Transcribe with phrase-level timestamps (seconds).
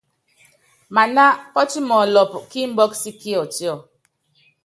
[0.93, 3.73] Maná pɔ́timɔlɔpɔ́ kí imbɔ́kɔ sí Kiɔtíɔ.